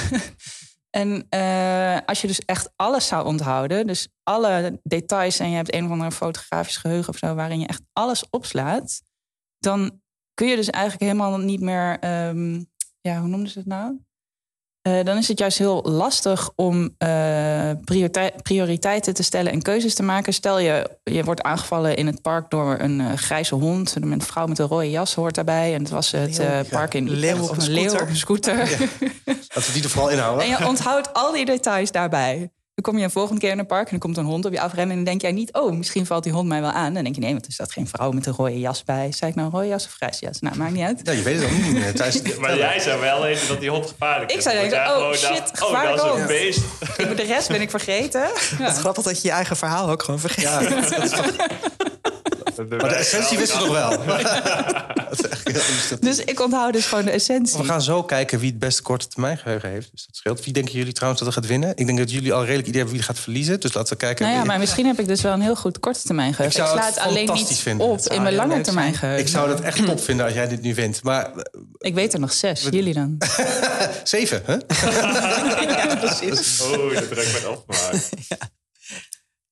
[0.96, 5.74] En eh, als je dus echt alles zou onthouden, dus alle details en je hebt
[5.74, 9.02] een of andere fotografisch geheugen of zo, waarin je echt alles opslaat,
[9.58, 10.00] dan
[10.34, 12.64] kun je dus eigenlijk helemaal niet meer, ehm,
[13.00, 14.05] ja, hoe noemden ze het nou?
[14.86, 19.94] Eh, dan is het juist heel lastig om eh, priorite- prioriteiten te stellen en keuzes
[19.94, 20.32] te maken.
[20.32, 23.96] Stel je, je wordt aangevallen in het park door een eh, grijze hond.
[24.00, 25.74] Een vrouw met een rode jas hoort daarbij.
[25.74, 26.62] En het was het Leeuw, ja.
[26.70, 28.02] park in Leeuw Of een leeuw scooter.
[28.02, 28.56] op een scooter.
[28.56, 28.78] Laten
[29.66, 30.44] we die er vooral inhouden.
[30.44, 32.50] En je onthoudt al die details daarbij.
[32.76, 34.52] Dan kom je een volgende keer in een park en dan komt een hond op
[34.52, 34.90] je afrennen.
[34.90, 36.94] En dan denk jij niet, oh, misschien valt die hond mij wel aan.
[36.94, 39.12] Dan denk je, nee, want er staat geen vrouw met een rode jas bij.
[39.12, 40.40] Zei ik nou een rode jas of grijze jas?
[40.40, 41.00] Nou, maakt niet uit.
[41.02, 41.94] Ja, je weet het ook niet meer.
[41.94, 44.36] Tijdens, Maar jij zei wel even dat die hond gevaarlijk is.
[44.36, 46.60] Ik zei Want denken, oh, shit, dacht, oh, dat is een beest.
[46.96, 48.22] Ik, de rest ben ik vergeten.
[48.32, 48.70] Het is Ja.
[48.72, 50.44] grappig dat je je eigen verhaal ook gewoon vergeet.
[50.44, 50.70] ja, maar
[52.56, 53.90] de essentie wist je nog wel.
[55.08, 55.98] Dat is echt heel illustratief.
[55.98, 57.58] Dus ik onthoud dus gewoon de essentie.
[57.58, 59.88] We gaan zo kijken wie het beste korte termijn geheugen heeft.
[59.92, 60.44] Dus dat scheelt.
[60.44, 61.76] Wie denken jullie trouwens dat er gaat winnen?
[61.76, 63.60] Ik denk dat jullie al redelijk idee hebben wie er gaat verliezen.
[63.60, 64.24] Dus laten we kijken.
[64.24, 66.60] Nou ja, maar misschien heb ik dus wel een heel goed korte termijn geheugen.
[66.60, 67.86] Ik Ik, zou sla het het alleen niet vinden.
[67.86, 69.24] op Het in mijn lange termijn geheugen.
[69.24, 71.02] Ik zou het echt top vinden als jij dit nu wint.
[71.02, 71.30] Maar
[71.78, 72.62] Ik weet er nog zes.
[72.70, 73.18] Jullie dan?
[74.04, 74.56] zeven, hè?
[75.66, 76.60] Ja, precies.
[76.60, 78.08] Oh, dat druk met opgemaakt.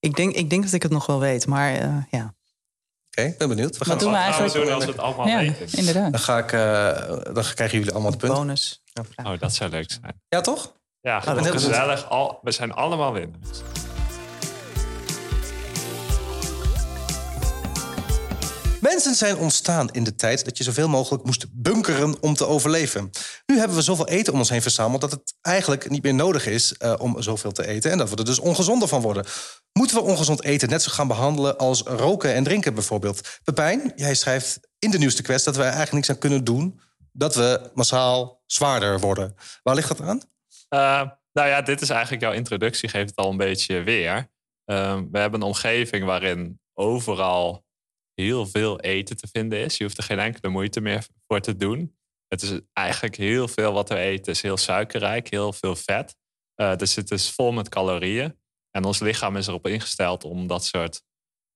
[0.01, 2.35] Ik denk, ik denk dat ik het nog wel weet, maar eh, ja.
[3.17, 3.79] Oké, ik ben benieuwd.
[3.79, 4.67] We gaan doen we Wat gaan we eigenlijk?
[4.67, 5.79] doen als we het allemaal Ja, weten?
[5.79, 6.11] inderdaad.
[6.13, 8.39] Dan, ga ik, eh, dan krijgen jullie allemaal de punten.
[8.39, 8.83] Bonus.
[9.25, 10.21] Oh, dat zou leuk zijn.
[10.29, 10.73] Ja, toch?
[11.01, 12.09] Ja, is- gezellig.
[12.09, 13.61] Al, we zijn allemaal winnaars.
[18.91, 23.11] Mensen zijn ontstaan in de tijd dat je zoveel mogelijk moest bunkeren om te overleven.
[23.47, 26.47] Nu hebben we zoveel eten om ons heen verzameld dat het eigenlijk niet meer nodig
[26.47, 29.25] is eh, om zoveel te eten en dat we er dus ongezonder van worden.
[29.73, 33.41] Moeten we ongezond eten net zo gaan behandelen als roken en drinken bijvoorbeeld?
[33.45, 36.81] Pepijn, jij schrijft in de nieuwste quest dat we eigenlijk niks aan kunnen doen
[37.13, 39.35] dat we massaal zwaarder worden.
[39.63, 40.21] Waar ligt dat aan?
[40.69, 44.31] Eh, nou ja, dit is eigenlijk jouw introductie, geeft het al een beetje weer.
[44.65, 47.65] Ehm, we hebben een omgeving waarin overal
[48.15, 49.77] heel veel eten te vinden is.
[49.77, 51.97] Je hoeft er geen enkele moeite meer voor te doen.
[52.29, 56.17] Het is eigenlijk heel veel wat we eten is heel suikerrijk, heel veel vet.
[56.55, 58.39] Eh, dus het is vol met calorieën.
[58.71, 61.03] En ons lichaam is erop ingesteld om dat soort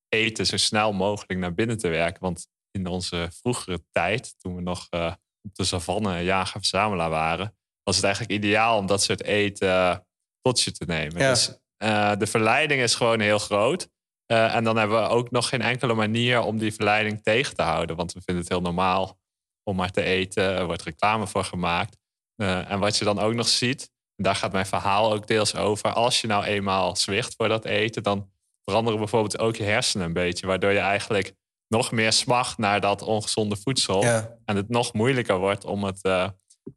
[0.08, 2.22] eten zo snel mogelijk naar binnen te werken.
[2.22, 7.96] Want in onze vroegere tijd, toen we nog eh, op de savanne jager-verzamelaar waren, was
[7.96, 10.06] het eigenlijk ideaal om dat soort eten
[10.40, 11.22] tot je te nemen.
[11.22, 11.30] Ja.
[11.30, 13.88] Dus eh, de verleiding is gewoon heel groot.
[14.28, 17.62] Eh, en dan hebben we ook nog geen enkele manier om die verleiding tegen te
[17.62, 17.96] houden.
[17.96, 19.18] Want we vinden het heel normaal
[19.62, 20.42] om maar te eten.
[20.42, 21.96] Er wordt reclame voor gemaakt.
[22.36, 25.92] Eh, en wat je dan ook nog ziet, daar gaat mijn verhaal ook deels over.
[25.92, 28.30] Als je nou eenmaal zwicht voor dat eten, dan
[28.64, 30.46] veranderen bijvoorbeeld ook je hersenen een beetje.
[30.46, 31.34] Waardoor je eigenlijk
[31.68, 34.02] nog meer smacht naar dat ongezonde voedsel.
[34.02, 34.36] Ja.
[34.44, 36.28] En het nog moeilijker wordt om het, uh,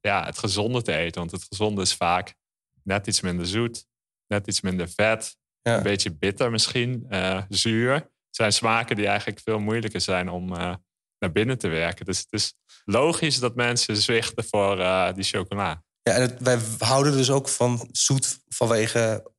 [0.02, 1.20] ja, het gezonde te eten.
[1.20, 2.36] Want het gezonde is vaak
[2.84, 3.86] net iets minder zoet,
[4.28, 5.40] net iets minder vet.
[5.62, 5.78] Ja.
[5.78, 7.94] Een beetje bitter misschien, uh, zuur.
[7.94, 10.76] Het zijn smaken die eigenlijk veel moeilijker zijn om uh,
[11.20, 12.06] naar binnen te werken.
[12.06, 12.54] Dus het is
[12.86, 14.76] logisch dat mensen zwichten voor
[15.14, 15.84] die chocola.
[16.04, 19.32] Ja, en het, wij houden dus ook van zoet vanwege,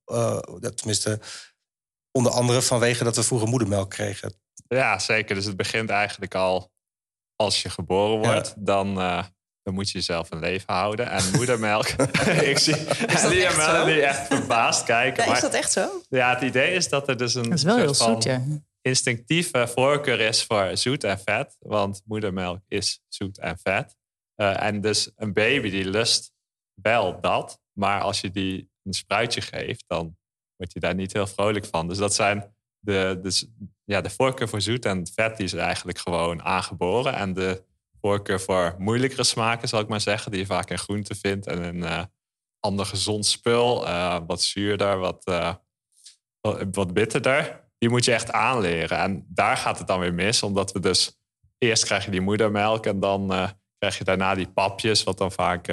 [0.75, 1.21] tenminste,
[2.11, 4.35] onder andere vanwege dat we vroeger moedermelk kregen.
[4.69, 5.35] Ja, zeker.
[5.35, 6.73] Dus het begint eigenlijk al
[7.37, 8.49] als je geboren wordt.
[8.49, 8.55] Ja.
[8.57, 8.95] Dan,
[9.63, 11.11] dan moet je jezelf een leven houden.
[11.11, 11.87] En moedermelk.
[12.53, 15.23] ik zie Ellie en Melanie echt verbaasd kijken.
[15.23, 16.03] Ja, maar, is dat echt zo?
[16.09, 18.43] Ja, het idee is dat er dus een dat is wel heel zoet, ja.
[18.81, 21.57] instinctieve voorkeur is voor zoet en vet.
[21.59, 23.97] Want moedermelk is zoet en vet.
[24.37, 26.33] Uh, en dus een baby die lust
[26.75, 27.61] wel dat.
[27.73, 30.17] Maar als je die een spruitje geeft, dan
[30.57, 31.89] word je daar niet heel vrolijk van.
[31.89, 33.49] Dus dat zijn de, de,
[33.85, 37.15] ja, de voorkeur voor zoet en vet die is eigenlijk gewoon aangeboren.
[37.15, 37.65] En de
[38.03, 41.63] voorkeur voor moeilijkere smaken, zal ik maar zeggen, die je vaak in groenten vindt en
[41.63, 42.03] een uh,
[42.61, 45.55] ander gezond spul, uh, wat zuurder, wat, uh,
[46.73, 48.99] wat bitterder, die moet je echt aanleren.
[48.99, 51.21] En daar gaat het dan weer mis, omdat we dus
[51.59, 53.27] eerst krijg je die moedermelk en dan
[53.79, 55.67] krijg je daarna die papjes, wat dan vaak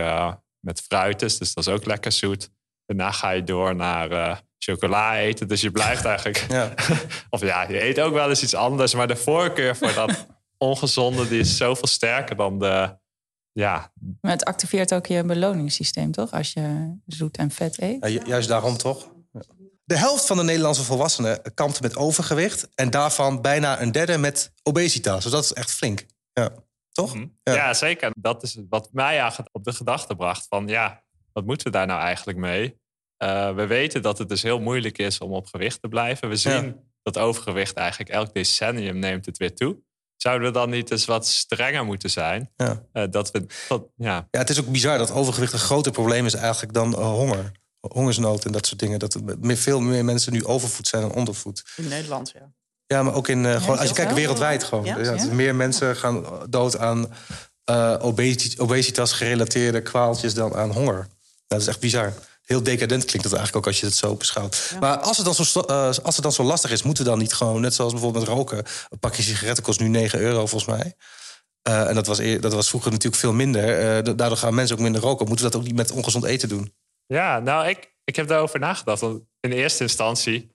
[0.60, 2.50] met fruit is, dus dat is ook lekker zoet.
[2.86, 5.48] Daarna ga je door naar chocola eten.
[5.48, 6.46] Dus je blijft eigenlijk.
[6.50, 6.74] Ja.
[7.30, 8.94] of ja, je eet ook wel eens iets anders.
[8.94, 10.28] Maar de voorkeur voor dat
[10.60, 12.98] ongezonde die is zoveel sterker dan de.
[13.52, 13.92] Ja.
[14.22, 16.32] Maar het activeert ook je beloningssysteem, toch?
[16.32, 17.98] Als je zoet en vet eet.
[18.02, 19.12] Ja, ju- juist daarom toch?
[19.84, 22.68] De helft van de Nederlandse volwassenen kampt met overgewicht.
[22.76, 25.24] En daarvan bijna een derde met obesitas.
[25.24, 26.06] Dus dat is echt flink.
[26.34, 26.50] Ja.
[26.92, 27.16] Toch?
[27.16, 27.28] Mhm.
[27.44, 27.74] Ja.
[27.74, 28.12] zeker.
[28.20, 31.88] Dat is wat mij eigenlijk op de gedachte bracht van ja, wat moeten we daar
[31.88, 32.78] nou eigenlijk mee?
[33.24, 36.30] Uh, we weten dat het dus heel moeilijk is om op gewicht te blijven.
[36.30, 36.76] We zien Ja.
[37.02, 39.78] dat overgewicht eigenlijk elk decennium neemt het weer toe.
[40.22, 42.50] Zouden we dan niet eens wat strenger moeten zijn?
[42.58, 42.84] Ja.
[42.94, 46.26] Uh, dat we, dat, ja, Ja, het is ook bizar dat overgewicht een groter probleem
[46.26, 47.52] is eigenlijk dan uh, honger.
[47.80, 49.00] Hongersnood en dat soort dingen.
[49.00, 51.64] Dat er meer- veel meer mensen nu overvoed zijn dan ondervoed.
[51.76, 52.52] In Nederland, ja.
[52.86, 54.86] Ja, maar ook in, uh, gewoon, als je kijkt wereldwijd gewoon.
[54.86, 55.26] Ja?
[55.32, 57.14] Meer mensen gaan dood aan
[57.72, 61.08] uh, obesi- obesitas gerelateerde kwaaltjes dan aan honger.
[61.48, 62.14] Dat is echt bizar.
[62.50, 64.76] Heel decadent klinkt dat eigenlijk ook als je het zo beschouwt.
[64.80, 67.20] Maar als het, dan zo, uh, als het dan zo lastig is, moeten we dan
[67.20, 68.58] niet gewoon, net zoals bijvoorbeeld met roken,
[68.90, 70.94] een pakje sigaretten kost nu 9 euro volgens mij.
[71.68, 73.80] Uh, en dat was, dat was vroeger natuurlijk veel minder.
[73.80, 75.28] Uh, da- daardoor gaan mensen ook minder roken.
[75.28, 76.74] Moeten we dat ook niet met ongezond eten doen?
[77.06, 79.02] ja nou, ik, ik heb daarover nagedacht.
[79.02, 80.52] Want in eerste instantie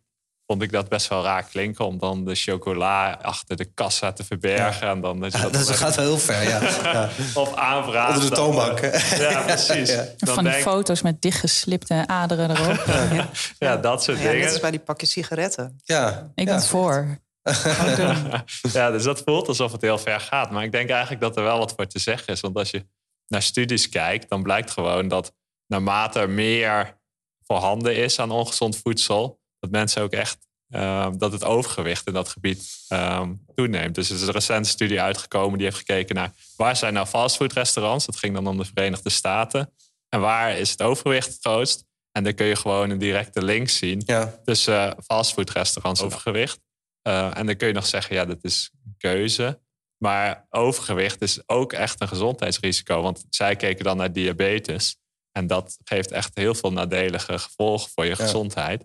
[0.47, 1.87] vond ik dat best wel raar klinken...
[1.87, 4.89] om dan de chocola achter de kassa te verbergen.
[4.89, 6.61] En dan dat Ja, dat dat dan gaat wel heel ver, ja.
[6.93, 7.11] ja.
[7.35, 8.15] Of aanvragen.
[8.15, 8.81] Onder de toonbank?
[9.19, 9.91] Ja, precies.
[9.91, 10.07] Ja.
[10.17, 12.85] Dan Van die foto's met dichtgeslipte aderen erop.
[13.13, 13.29] ja.
[13.59, 14.49] ja, dat soort net dingen.
[14.49, 15.81] als bij die pakjes sigaretten.
[15.85, 16.09] ja.
[16.09, 16.45] Ik ja.
[16.45, 17.23] ben het voor.
[18.73, 20.51] Ja, dus dat voelt alsof het heel ver gaat.
[20.51, 22.41] Maar ik denk eigenlijk dat er wel wat voor te zeggen is.
[22.41, 22.87] Want als je
[23.27, 25.35] naar studies kijkt, dan blijkt gewoon dat
[25.67, 26.99] naarmate er meer
[27.47, 32.29] voorhanden is aan ongezond voedsel, dat mensen ook echt eh, dat het overgewicht in dat
[32.29, 33.94] gebied eh, toeneemt.
[33.94, 38.07] Dus er is een recente studie uitgekomen die heeft gekeken naar waar zijn nou fastfoodrestaurants.
[38.07, 39.72] Dat ging dan om de Verenigde Staten.
[40.09, 41.85] En waar is het overgewicht het grootst?
[42.12, 44.40] En dan kun je gewoon een directe link zien Ja.
[44.44, 46.61] tussen uh, fastfoodrestaurants overgewicht.
[47.09, 49.61] Uh, en dan kun je nog zeggen, ja, dat is keuze.
[49.98, 53.03] Maar overgewicht is ook echt een gezondheidsrisico.
[53.03, 54.96] Want zij keken dan naar diabetes.
[55.33, 58.16] En dat geeft echt heel veel nadelige gevolgen voor je Ja.
[58.16, 58.85] gezondheid.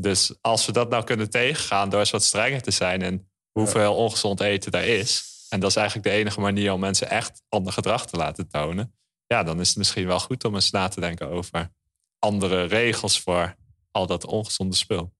[0.00, 3.94] Dus als we dat nou kunnen tegengaan door eens wat strenger te zijn in hoeveel
[3.94, 5.34] ongezond eten er is.
[5.48, 8.94] En dat is eigenlijk de enige manier om mensen echt ander gedrag te laten tonen.
[9.26, 11.72] Ja, dan is het misschien wel goed om eens na te denken over
[12.18, 13.56] andere regels voor
[13.90, 15.14] al dat ongezonde spul.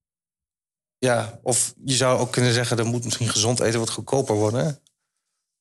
[0.98, 2.78] Ja, of je zou ook kunnen zeggen...
[2.78, 4.82] er moet misschien gezond eten wat goedkoper worden.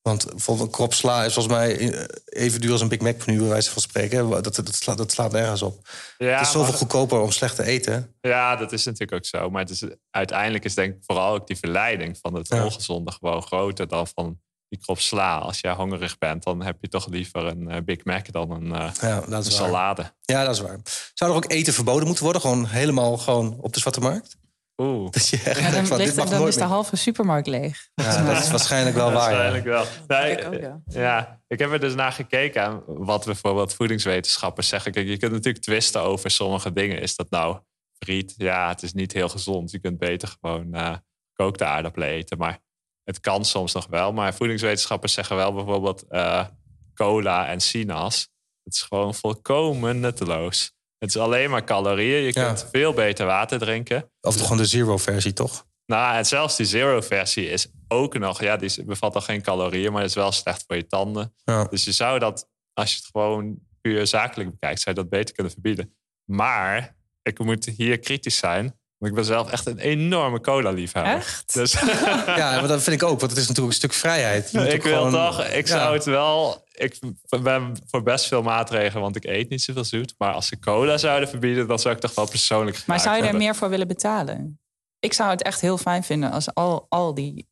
[0.06, 3.26] Want bijvoorbeeld een krop sla is volgens mij eh, even duur als een Big Mac
[3.26, 4.30] nu, bij wijze van spreken.
[4.30, 5.88] Dat, dat, dat, slaat, dat slaat nergens op.
[6.18, 8.16] Ja, het is zoveel goedkoper om slecht te eten.
[8.22, 9.50] Ja, dat is natuurlijk ook zo.
[9.50, 12.64] Maar het is, uiteindelijk is denk ik vooral ook die verleiding van het Ja.
[12.64, 14.40] ongezonde gewoon groter dan van
[14.70, 15.38] die krop sla.
[15.38, 18.74] Als jij hongerig bent, dan heb je toch liever een eh, Big Mac dan een,
[18.76, 19.44] eh, Ja, dat een waar.
[19.44, 20.14] salade.
[20.22, 20.80] Ja, dat is waar.
[21.14, 22.42] Zou er ook eten verboden moeten worden?
[22.42, 24.38] Gewoon helemaal gewoon op de zwarte markt?
[24.78, 25.12] Oeh.
[25.12, 27.88] Dat je echt Ja, dan van, ligt, dan is de halve supermarkt leeg.
[27.94, 29.32] Ja, dat is waarschijnlijk wel waar.
[29.32, 29.38] ja.
[29.38, 29.86] Waarschijnlijk wel.
[30.08, 30.82] Nee, Ik ook, ja.
[30.86, 34.92] ja, ik heb er dus naar gekeken aan wat bijvoorbeeld voedingswetenschappers zeggen.
[34.92, 37.02] Kijk, je kunt natuurlijk twisten over sommige dingen.
[37.02, 37.60] Is dat nou
[38.00, 38.34] friet?
[38.38, 39.72] Ja, het is niet heel gezond.
[39.72, 40.96] Je kunt beter gewoon eh
[41.36, 42.38] gekookte aardappelen eten.
[42.38, 42.60] Maar
[43.04, 44.14] het kan soms nog wel.
[44.14, 46.46] Maar voedingswetenschappers zeggen wel bijvoorbeeld eh,
[46.94, 48.30] cola en sinaas.
[48.64, 50.75] Het is gewoon volkomen nutteloos.
[51.06, 52.22] Het is alleen maar calorieën.
[52.22, 52.46] Je Ja.
[52.46, 54.12] kunt veel beter water drinken.
[54.22, 55.66] Of toch gewoon de zero-versie, toch?
[55.86, 58.42] Nou, en zelfs die zero-versie is ook nog...
[58.42, 61.34] Ja, die bevat al geen calorieën, maar is wel slecht voor je tanden.
[61.44, 61.64] Ja.
[61.64, 64.82] Dus je zou dat, als je het gewoon puur zakelijk bekijkt...
[64.82, 65.96] zou je dat beter kunnen verbieden.
[66.24, 68.80] Maar, ik moet hier kritisch zijn...
[68.98, 71.14] want ik ben zelf echt een enorme cola-liefhebber.
[71.14, 71.54] Echt?
[71.54, 71.72] Dus
[72.42, 74.52] Ja, maar dat vind ik ook, want het is natuurlijk een stuk vrijheid.
[74.52, 75.46] Je moet ik wil gewoon- toch...
[75.46, 75.78] Ik Ja.
[75.78, 76.64] zou het wel...
[76.72, 77.00] Ik
[77.44, 80.16] ben voor best veel maatregelen, want ik eet niet zoveel zoet.
[80.18, 81.68] Maar als ze cola zouden verbieden...
[81.68, 83.44] dan zou ik toch wel persoonlijk Maar zou je er hebben.
[83.44, 84.60] meer voor willen betalen?
[85.00, 87.48] Ik zou het echt heel fijn vinden als al, al die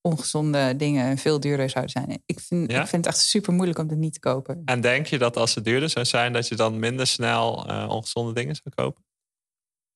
[0.00, 2.22] ongezonde dingen veel duurder zouden zijn.
[2.26, 2.80] Ik vind, Ja?
[2.82, 4.62] ik vind het echt super moeilijk om het niet te kopen.
[4.64, 7.86] En denk je dat als het duurder zou zijn, dat je dan minder snel eh,
[7.88, 9.04] ongezonde dingen zou kopen?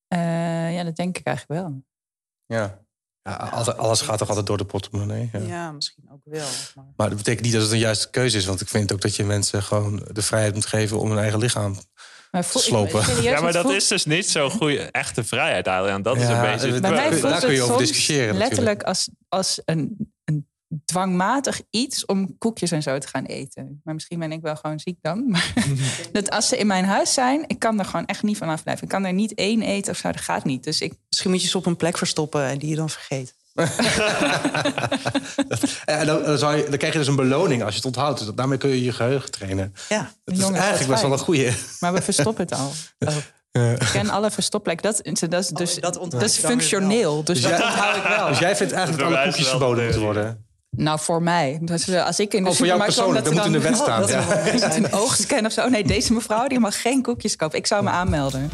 [0.09, 0.40] Eh,
[0.81, 1.83] ja, dat denk ik eigenlijk wel.
[2.47, 2.79] Ja.
[3.23, 3.35] Ja,
[3.77, 5.29] alles gaat toch altijd door de portemonnee.
[5.33, 5.39] Ja.
[5.39, 6.47] Ja, misschien ook wel.
[6.75, 6.85] Maar...
[6.97, 8.45] Maar dat betekent niet dat het een juiste keuze is.
[8.45, 11.39] Want ik vind ook dat je mensen gewoon de vrijheid moet geven om hun eigen
[11.39, 11.77] lichaam.
[12.31, 13.23] Maar voel, Slopen.
[13.23, 16.03] ja, maar dat voelt- is dus niet zo'n goede, echte vrijheid, Adriaan.
[16.03, 16.81] Dat is een beetje...
[16.81, 18.49] Bij mij Daar voelt kun je het over discussiëren natuurlijk.
[18.49, 20.50] letterlijk als, als een, een
[20.85, 23.81] dwangmatig iets om koekjes en zo te gaan eten.
[23.85, 25.25] Maar misschien ben ik wel gewoon ziek dan.
[25.31, 25.53] Maar
[26.13, 28.83] dat als ze in mijn huis zijn, ik kan er gewoon echt niet van afblijven.
[28.85, 30.65] Ik kan er niet één eten of zo, dat gaat niet.
[30.65, 33.35] Dus ik, Misschien moet je ze op een plek verstoppen en die je dan vergeet.
[35.85, 38.17] En dan, dan, zou je, dan krijg je dus een beloning als je het onthoudt.
[38.19, 39.75] Dus dat- daarmee kun je je geheugen trainen.
[39.89, 40.11] Ja.
[40.25, 41.53] Dat is eigenlijk best wel een goeie.
[41.81, 42.73] maar we verstoppen het al.
[43.53, 43.63] Oh.
[43.63, 43.71] Ja.
[43.71, 44.93] Ik ken alle verstopplekken.
[44.93, 47.25] Dat, dat is dus dat is functioneel.
[47.25, 48.29] Dus Dus dat jij- onthoud ik wel.
[48.29, 50.45] Dus jij vindt eigenlijk dat alle koekjes verboden de moeten worden?
[50.71, 51.59] Nou, voor mij.
[51.63, 53.25] Dus als ik in de Oh, voor jou persoonlijk.
[53.25, 54.01] Dat moet in de wet staan.
[54.07, 54.77] dat Ja.
[54.77, 55.69] een oogscan of zo.
[55.69, 57.59] Nee, deze mevrouw die mag geen koekjes kopen.
[57.59, 58.51] Ik zou me aanmelden.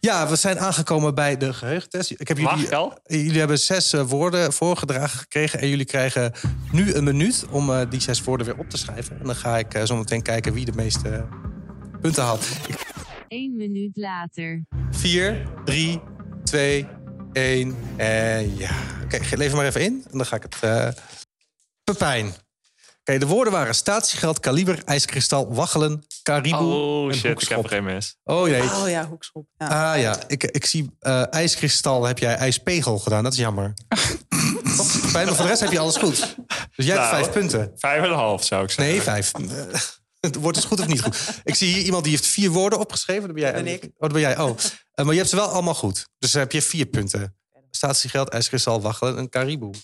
[0.00, 2.10] Ja, we zijn aangekomen bij de geheugentest.
[2.10, 5.60] Ik heb Mag jullie, jullie hebben zes eh, woorden voorgedragen gekregen.
[5.60, 6.32] En jullie krijgen
[6.72, 9.18] nu een minuut om eh, die zes woorden weer op te schrijven.
[9.18, 11.26] En dan ga ik eh, zo meteen kijken wie de meeste
[12.00, 12.46] punten haalt.
[13.28, 14.64] Eén minuut later.
[14.90, 16.00] 4, 3,
[16.48, 16.86] 2,
[17.32, 18.70] 1 en ja.
[19.04, 20.04] Oké, lever maar even in.
[20.10, 20.56] En dan ga ik het...
[20.60, 20.88] eh
[21.84, 22.34] Pepijn.
[23.00, 28.16] Oké, de woorden waren statiegeld, kaliber, ijskristal, waggelen, kariboe Oh en shit, ik heb mis.
[28.24, 28.62] Oh nee.
[28.62, 29.46] Oh ja, hoekschop.
[29.56, 29.92] Ja.
[29.92, 33.22] Ah ja, ik, ik zie eh, ijskristal heb jij ijspegel gedaan.
[33.22, 33.72] Dat is jammer.
[34.76, 36.36] Toch, Pepijn, maar voor de rest heb je alles goed.
[36.76, 37.22] Dus jij hebt Nou.
[37.22, 37.72] vijf punten.
[37.76, 38.94] Vijf en een half zou ik zeggen.
[38.94, 39.32] Nee, vijf.
[40.40, 41.40] Wordt het goed of niet goed?
[41.44, 43.22] Ik zie hier iemand die heeft vier woorden opgeschreven.
[43.22, 43.52] Dat ben jij.
[43.52, 43.84] Ben ik.
[43.84, 44.38] Oh, dat ben jij.
[44.38, 44.56] Oh.
[44.94, 46.08] Eh, maar je hebt ze wel allemaal goed.
[46.18, 47.36] Dus dan heb je vier punten.
[47.70, 49.74] Statiegeld, ijskristal, waggelen en kariboe.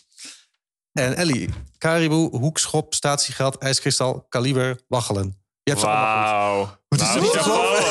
[0.92, 5.42] En Ellie, kariboe, hoekschop, statiegeld, ijskristal, kaliber, waggelen.
[5.62, 6.66] Je hebt ze allemaal goed.
[6.66, 6.78] Wauw.
[6.88, 7.82] Wat is Nou, niet chapeau,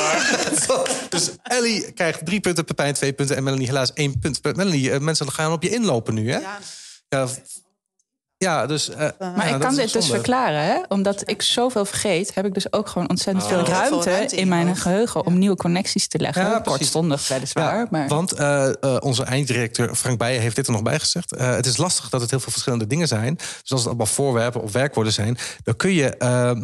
[0.68, 0.90] hoor.
[1.10, 4.44] dus Ellie krijgt drie punten, Pepijn twee punten en Melanie helaas één punt.
[4.44, 6.38] Melanie, eh, mensen gaan op je inlopen nu, hè?
[6.40, 6.60] Ja.
[7.10, 7.28] Ja,
[8.44, 8.90] ja dus...
[8.90, 10.64] eh, Maar ja, ik kan dit dus verklaren.
[10.64, 10.82] Hè?
[10.88, 13.52] Omdat ik zoveel vergeet, heb ik dus ook gewoon ontzettend Oh.
[13.52, 16.42] veel ruimte, ruimte in mijn geheugen om nieuwe connecties te leggen.
[16.44, 16.60] Ja.
[16.60, 17.78] Kortstondig weliswaar.
[17.78, 18.08] Ja, maar...
[18.08, 21.36] Want eh, eh, onze einddirecteur Frank Bijen heeft dit er nog bij gezegd.
[21.36, 23.36] Eh, het is lastig dat het heel veel verschillende dingen zijn.
[23.36, 25.38] Dus als het allemaal voorwerpen of werkwoorden zijn...
[25.64, 26.64] dan kun je, ehm,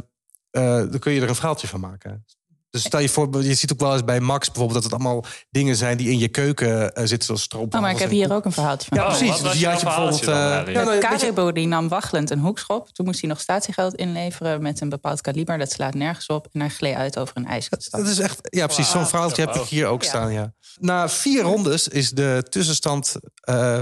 [0.51, 2.25] eh, dan kun je er een verhaaltje van maken.
[2.69, 4.73] Dus stel je voor, je ziet ook wel eens bij Max bijvoorbeeld...
[4.83, 7.73] dat het allemaal dingen zijn die in je keuken eh, zitten, zoals stroop.
[7.75, 8.97] Oh, maar ik heb hier ook een verhaaltje van.
[8.97, 9.41] Ja, Oh, precies.
[9.41, 10.27] Dus jouw had je bijvoorbeeld...
[10.27, 10.73] eh, Ellie?
[10.73, 12.89] ja, nou, je- die nam waggelend een hoekschop.
[12.89, 15.57] Toen moest hij nog statiegeld inleveren met een bepaald kaliber.
[15.57, 16.47] Dat slaat nergens op.
[16.51, 17.99] En hij gleed uit over een ijskristal.
[17.99, 18.89] Dat is echt, ja, precies.
[18.89, 20.31] Zo'n verhaaltje heb ik hier ook staan.
[20.31, 20.53] Ja.
[20.79, 23.81] Na vier rondes is de tussenstand eh,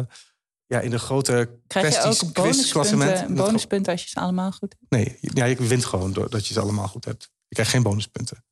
[0.65, 4.91] ja, in de grote Krijg je ook bonuspunten, bonuspunten als je ze allemaal goed hebt?
[4.91, 7.30] Nee, ja, je wint gewoon doordat je ze allemaal goed hebt.
[7.47, 8.45] Je krijgt geen bonuspunten.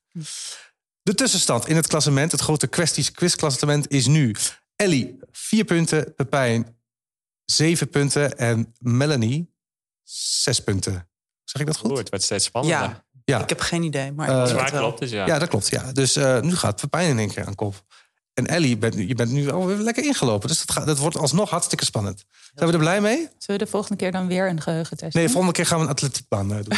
[1.01, 4.35] De tussenstand in het klassement, het grote kwesties quizklassement, is nu
[4.75, 6.77] Ellie vier punten, Pepijn
[7.45, 9.53] zeven punten en Melanie
[10.03, 11.09] zes punten.
[11.43, 11.97] Zeg ik dat goed?
[11.97, 12.79] Het werd steeds spannender.
[12.89, 13.41] Ja, Ja.
[13.41, 14.11] ik heb geen idee.
[14.11, 14.81] Maar het wel.
[14.81, 15.25] klopt dus, ja.
[15.25, 15.69] Ja, dat klopt.
[15.69, 15.91] Ja.
[15.91, 17.83] Dus eh, nu gaat Pepijn in één keer aan kop.
[18.35, 20.47] En Ellie, je bent, nu- je bent nu alweer lekker ingelopen.
[20.47, 22.25] Dus dat, gaat, dat wordt alsnog hartstikke spannend.
[22.53, 23.15] Zijn we er blij mee?
[23.17, 25.31] Zullen we de volgende keer dan weer een geheugentest Nee, doen?
[25.33, 26.77] volgende keer gaan we een atletiekbaan eh, doen.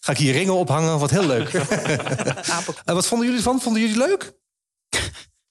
[0.00, 1.52] Ga ik hier ringen ophangen, wat heel leuk.
[2.84, 3.60] En wat vonden jullie ervan?
[3.60, 4.32] Vonden jullie leuk?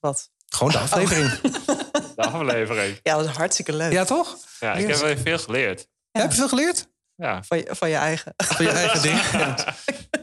[0.00, 0.30] Wat?
[0.48, 1.30] Gewoon de aflevering.
[2.16, 3.00] De aflevering.
[3.02, 3.92] Ja, dat is hartstikke leuk.
[3.92, 4.36] Ja, toch?
[4.60, 5.86] Ja, ik heb wel veel geleerd.
[6.10, 6.88] Ja, heb je veel geleerd?
[7.14, 8.32] Ja, Van, je, van je eigen.
[8.36, 9.20] Van je eigen ding?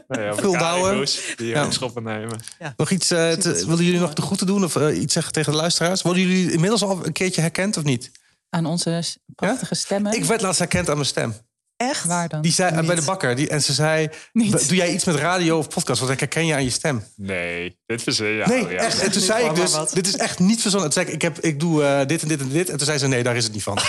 [0.08, 0.84] Nee, Veel bouwen.
[0.84, 1.62] kariboes Die Ja.
[1.62, 1.70] ja.
[1.70, 2.40] schoppen nemen.
[2.76, 5.52] Nog iets, eh, te- willen jullie nog de groeten doen of eh, iets zeggen tegen
[5.52, 6.02] de luisteraars?
[6.02, 8.10] Worden jullie inmiddels al een keertje herkend of niet?
[8.50, 9.02] Aan onze
[9.34, 10.12] prachtige stemmen.
[10.12, 11.34] Ik werd laatst herkend aan mijn stem.
[11.76, 12.04] Echt?
[12.04, 12.42] Waar dan?
[12.42, 13.36] Die zei eh, bij de bakker.
[13.36, 14.68] Die, en ze zei: Niet.
[14.68, 16.00] Doe jij iets met radio of podcast?
[16.00, 17.04] Want ik herken je aan je stem.
[17.16, 17.78] Nee.
[17.86, 18.42] Dit verzin.
[18.46, 18.78] Nee, oh, ja.
[18.78, 19.00] echt.
[19.02, 20.90] En toen zei ik dus, dit is echt niet verzonnen.
[20.90, 22.70] Toen zei ik, ik, heb, ik doe eh, dit en dit en dit.
[22.70, 23.78] En toen zei ze, nee, daar is het niet van.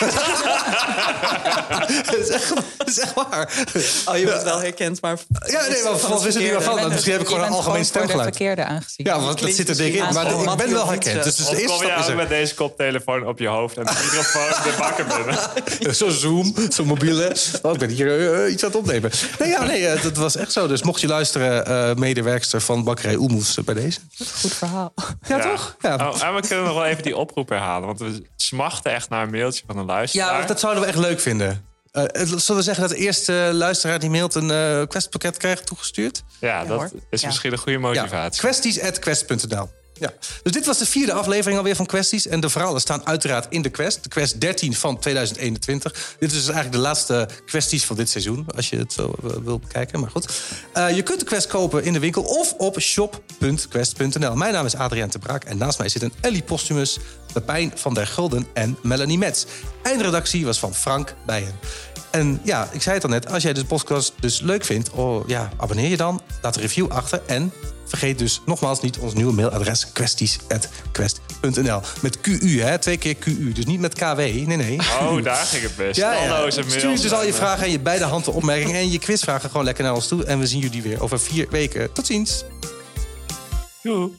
[1.88, 3.66] Het is, echt, het is echt waar.
[4.06, 5.18] Oh, je wordt wel herkend, maar...
[5.46, 6.90] Ja, nee, maar van wist het niet meer van.
[6.90, 8.36] Misschien heb ik dus- gewoon een algemeen de stemgeluid.
[8.36, 9.06] verkeerde aangezien.
[9.06, 10.14] Ja, want dat zit er dik in.
[10.14, 11.24] Maar ik ben wel herkend.
[11.24, 12.16] Dus, dus de eerste kom je stap is er.
[12.16, 15.96] met deze koptelefoon op je hoofd en de microfoon de bakken binnen?
[15.96, 17.36] Zo'n Zoom, zo'n mobiele.
[17.62, 19.12] Oh, ik ben hier eh, iets aan het opnemen.
[19.40, 20.68] Nee, ja, nee, eh, dat was echt zo.
[20.68, 23.87] Dus mocht je luisteren, eh, medewerkster van bakkerij Oemoes eh, bij deze.
[24.42, 24.94] Goed verhaal.
[25.28, 25.76] Ja, toch?
[25.80, 25.96] Ja.
[25.96, 27.88] Oh, en we kunnen nog wel even die oproep herhalen.
[27.88, 30.42] Want we smachten echt naar een mailtje van een luisteraar.
[30.42, 31.66] Ja, dat zouden we echt leuk vinden.
[31.92, 36.24] Eh, zullen we zeggen dat de eerste luisteraar die mailt een eh questpakket krijgt toegestuurd?
[36.40, 36.90] Ja, dat hoor.
[37.10, 37.28] is Ja.
[37.28, 38.42] misschien een goede Ja, motivatie.
[38.42, 39.70] kwesties.quest.nl.
[40.00, 40.14] Ja.
[40.44, 42.28] Dus dit was de vierde aflevering alweer van Questies.
[42.28, 44.04] En de verhalen staan uiteraard in de Quest.
[44.04, 46.16] De Quest 13 van 2021.
[46.20, 48.46] Dit is dus eigenlijk de laatste kwesties van dit seizoen.
[48.56, 50.00] Als je het zo eh, wil bekijken.
[50.00, 50.30] Maar goed.
[50.74, 54.36] Eh, je kunt de Quest kopen in de winkel of op shop.quest.nl.
[54.36, 55.44] Mijn naam is Adriaan de Braak.
[55.44, 56.98] En naast mij zitten Ellie Postumus,
[57.34, 59.46] Pepijn van der Gulden en Melanie Metz.
[59.84, 61.60] Eindredactie was van Frank Bijen.
[62.18, 63.32] En ja, ik zei het al net.
[63.32, 66.22] Als jij de podcast dus leuk vindt, oh, ja, abonneer je dan.
[66.42, 67.22] Laat een review achter.
[67.26, 67.52] En
[67.86, 71.82] vergeet dus nogmaals niet ons nieuwe mailadres kwesties.quest.nl.
[72.02, 72.78] Met QU, hè?
[72.78, 73.52] Twee keer QU.
[73.52, 74.18] Dus niet met KW.
[74.18, 74.80] Nee, nee.
[74.80, 75.96] Oh, daar ging het best.
[75.96, 76.50] Ja, ja.
[76.50, 79.84] Stuur dus al je vragen en je beide handen opmerkingen en je quizvragen gewoon lekker
[79.84, 80.26] naar ons toe.
[80.26, 81.94] En we zien jullie weer over vier weken.
[81.94, 82.44] Tot ziens.
[83.84, 84.12] Doei.